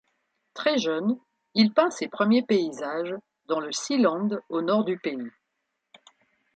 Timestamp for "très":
0.55-0.79